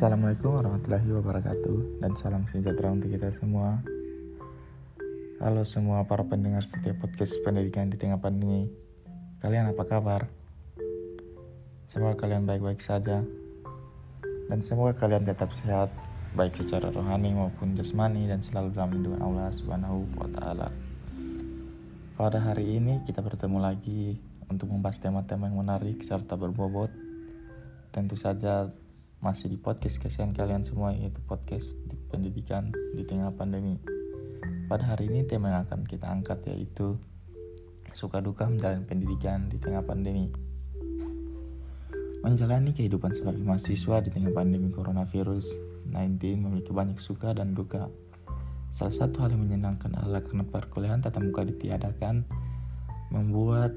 [0.00, 3.84] Assalamualaikum warahmatullahi wabarakatuh dan salam sejahtera untuk kita semua.
[5.44, 8.64] Halo semua para pendengar setiap podcast pendidikan di tengah pandemi.
[9.44, 10.24] Kalian apa kabar?
[11.84, 13.20] Semoga kalian baik-baik saja
[14.48, 15.92] dan semoga kalian tetap sehat
[16.32, 20.72] baik secara rohani maupun jasmani dan selalu dalam lindungan Allah Subhanahu wa taala.
[22.16, 24.16] Pada hari ini kita bertemu lagi
[24.48, 26.88] untuk membahas tema-tema yang menarik serta berbobot.
[27.92, 28.72] Tentu saja
[29.20, 33.76] masih di podcast kesayangan kalian semua yaitu podcast di pendidikan di tengah pandemi.
[34.64, 36.96] Pada hari ini tema yang akan kita angkat yaitu
[37.92, 40.32] suka duka menjalani pendidikan di tengah pandemi.
[42.24, 45.52] Menjalani kehidupan sebagai mahasiswa di tengah pandemi coronavirus
[45.92, 47.92] 19 memiliki banyak suka dan duka.
[48.72, 52.24] Salah satu hal yang menyenangkan adalah karena perkuliahan tatap muka ditiadakan
[53.12, 53.76] membuat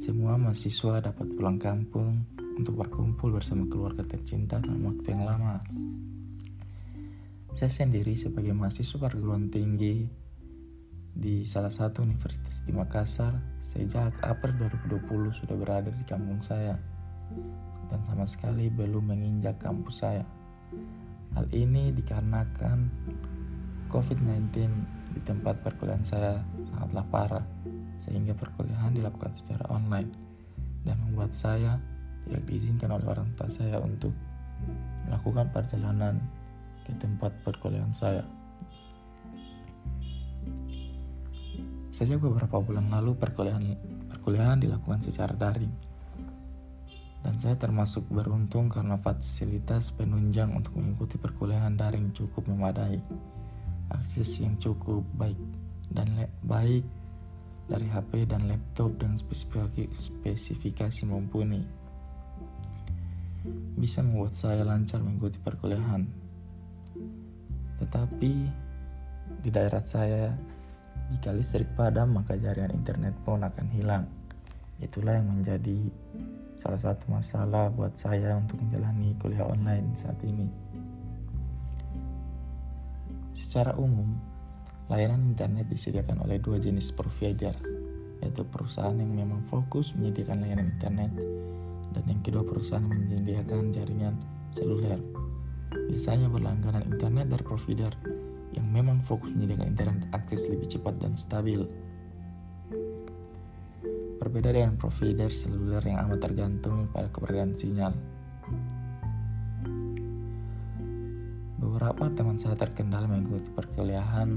[0.00, 2.24] semua mahasiswa dapat pulang kampung
[2.56, 5.60] untuk berkumpul bersama keluarga tercinta dalam waktu yang lama.
[7.56, 10.08] Saya sendiri sebagai mahasiswa perguruan tinggi
[11.16, 13.32] di salah satu universitas di Makassar,
[13.64, 16.76] sejak April 2020 sudah berada di kampung saya
[17.88, 20.24] dan sama sekali belum menginjak kampus saya.
[21.32, 22.78] Hal ini dikarenakan
[23.88, 24.52] COVID-19
[25.16, 27.46] di tempat perkuliahan saya sangatlah parah,
[27.96, 30.12] sehingga perkuliahan dilakukan secara online
[30.84, 31.80] dan membuat saya
[32.26, 34.10] tidak diizinkan oleh orang tua saya untuk
[35.06, 36.18] melakukan perjalanan
[36.82, 38.26] ke tempat perkuliahan saya.
[41.94, 43.62] Sejak beberapa bulan lalu perkuliahan
[44.10, 45.70] perkuliahan dilakukan secara daring.
[47.22, 52.98] Dan saya termasuk beruntung karena fasilitas penunjang untuk mengikuti perkuliahan daring cukup memadai.
[53.90, 55.38] Akses yang cukup baik
[55.94, 56.10] dan
[56.42, 56.82] baik
[57.66, 61.85] dari HP dan laptop dengan spesifikasi mumpuni
[63.76, 66.06] bisa membuat saya lancar mengikuti perkuliahan.
[67.76, 68.32] Tetapi
[69.42, 70.32] di daerah saya,
[71.12, 74.04] jika listrik padam maka jaringan internet pun akan hilang.
[74.82, 75.78] Itulah yang menjadi
[76.56, 80.48] salah satu masalah buat saya untuk menjalani kuliah online saat ini.
[83.36, 84.16] Secara umum,
[84.88, 87.56] layanan internet disediakan oleh dua jenis provider,
[88.20, 91.12] yaitu perusahaan yang memang fokus menyediakan layanan internet
[91.96, 94.20] dan yang kedua perusahaan menyediakan jaringan
[94.52, 95.00] seluler.
[95.72, 97.92] Biasanya berlangganan internet dari provider
[98.52, 101.64] yang memang fokus menyediakan internet akses lebih cepat dan stabil.
[104.20, 107.94] Berbeda dengan provider seluler yang amat tergantung pada keberadaan sinyal.
[111.56, 114.28] Beberapa teman saya terkendala mengikuti perkuliahan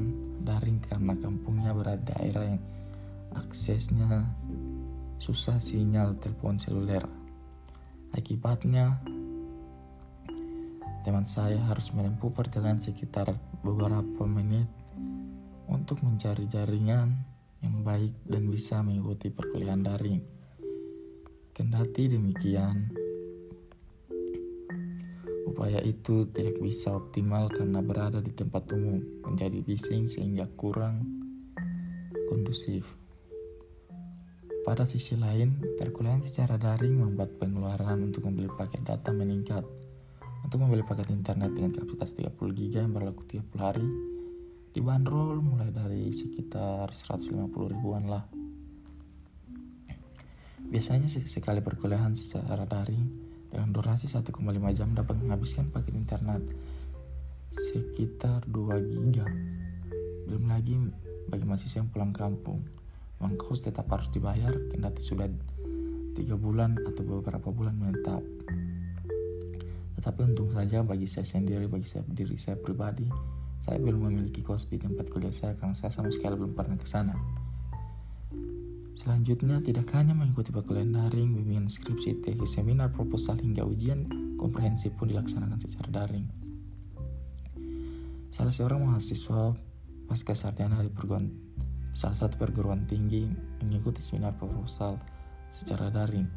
[0.44, 2.62] daring karena kampungnya berada di daerah yang
[3.36, 4.24] aksesnya
[5.20, 7.04] susah sinyal telepon seluler.
[8.10, 8.98] Akibatnya,
[11.06, 14.66] teman saya harus menempuh perjalanan sekitar beberapa menit
[15.70, 17.14] untuk mencari jaringan
[17.62, 20.22] yang baik dan bisa mengikuti perkuliahan daring.
[21.54, 22.90] Kendati demikian,
[25.46, 31.06] upaya itu tidak bisa optimal karena berada di tempat umum, menjadi bising sehingga kurang
[32.32, 33.09] kondusif.
[34.70, 39.66] Pada sisi lain, perkuliahan secara daring membuat pengeluaran untuk membeli paket data meningkat.
[40.46, 43.82] Untuk membeli paket internet dengan kapasitas 30 GB yang berlaku 30 hari,
[44.70, 48.30] dibanderol mulai dari sekitar 150 ribuan lah.
[50.70, 53.10] Biasanya sekali perkuliahan secara daring
[53.50, 54.38] dengan durasi 1,5
[54.78, 56.46] jam dapat menghabiskan paket internet
[57.50, 59.18] sekitar 2 GB.
[60.30, 60.78] Belum lagi
[61.26, 62.62] bagi mahasiswa yang pulang kampung
[63.20, 65.28] uang kos tetap harus dibayar kendati sudah
[66.16, 68.24] tiga bulan atau beberapa bulan menetap.
[70.00, 73.04] Tetapi untung saja bagi saya sendiri, bagi saya diri saya pribadi,
[73.60, 76.88] saya belum memiliki kos di tempat kuliah saya karena saya sama sekali belum pernah ke
[76.88, 77.16] sana.
[79.00, 85.08] Selanjutnya, tidak hanya mengikuti perkuliahan daring, bimbingan skripsi, tesis, seminar, proposal, hingga ujian komprehensif pun
[85.08, 86.28] dilaksanakan secara daring.
[88.36, 89.56] Salah seorang mahasiswa
[90.04, 91.49] pasca sarjana di perguruan
[91.94, 93.28] salah satu perguruan tinggi
[93.62, 94.98] mengikuti seminar proposal
[95.50, 96.28] secara daring.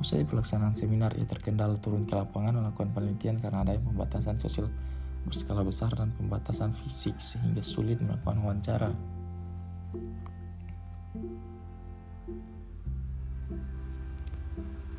[0.00, 4.72] Usai pelaksanaan seminar, ia terkendala turun ke lapangan melakukan penelitian karena ada pembatasan sosial
[5.28, 8.90] berskala besar dan pembatasan fisik sehingga sulit melakukan wawancara.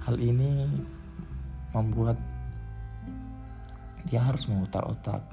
[0.05, 0.69] Hal ini
[1.73, 2.17] membuat
[4.09, 5.23] dia harus memutar otak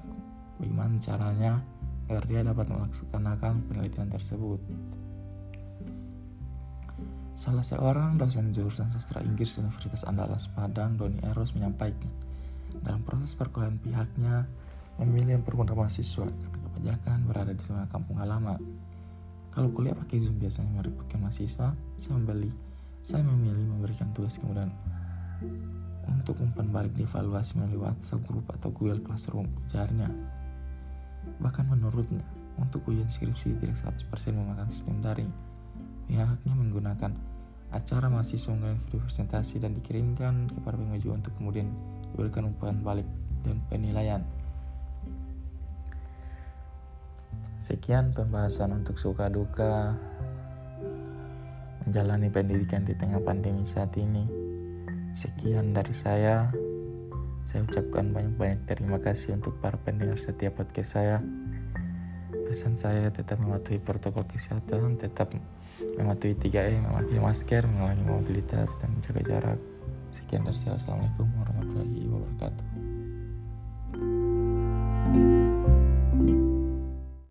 [0.60, 1.60] bagaimana caranya
[2.08, 4.60] agar dia dapat melaksanakan penelitian tersebut.
[7.38, 12.10] Salah seorang dosen jurusan sastra Inggris Universitas Andalas Padang, Doni Eros menyampaikan,
[12.82, 14.44] Dalam proses perkuliahan pihaknya
[14.98, 18.58] memilih mempermudah mahasiswa karena kebanyakan berada di zona kampung halaman.
[19.54, 22.50] Kalau kuliah pakai Zoom biasanya meributkan mahasiswa, saya membeli,
[23.06, 24.70] saya memilih memberikan tugas kemudian
[26.10, 30.37] untuk umpan balik dievaluasi melalui WhatsApp grup atau Google Classroom ujarnya.
[31.36, 32.24] Bahkan menurutnya,
[32.58, 35.30] untuk ujian skripsi tidak 100% memakan sistem daring.
[36.10, 37.12] Pihaknya menggunakan
[37.68, 41.68] acara mahasiswa video presentasi dan dikirimkan kepada pengajuan untuk kemudian
[42.10, 43.06] diberikan umpan balik
[43.44, 44.24] dan penilaian.
[47.60, 49.92] Sekian pembahasan untuk suka duka
[51.84, 54.24] menjalani pendidikan di tengah pandemi saat ini.
[55.12, 56.67] Sekian dari saya.
[57.48, 61.24] Saya ucapkan banyak-banyak terima kasih untuk para pendengar setiap podcast saya.
[62.44, 65.32] Pesan saya tetap mematuhi protokol kesehatan, tetap
[65.96, 69.60] mematuhi 3E, memakai masker, mengulangi mobilitas, dan menjaga jarak.
[70.12, 70.76] Sekian dari saya.
[70.76, 72.97] Assalamualaikum warahmatullahi wabarakatuh.